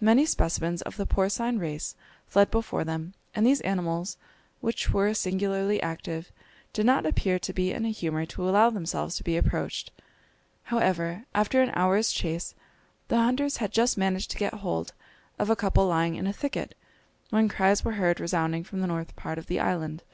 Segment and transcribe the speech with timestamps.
[0.00, 1.96] Many specimens of the porcine race
[2.28, 4.16] fled before them, and these animals,
[4.60, 6.30] which were singularly active,
[6.72, 9.90] did not appear to be in a humour to allow themselves to be approached.
[10.70, 12.54] However, after an hour's chase,
[13.08, 14.92] the hunters had just managed to get hold
[15.36, 16.76] of a couple lying in a thicket,
[17.30, 20.04] when cries were heard resounding from the north part of the island.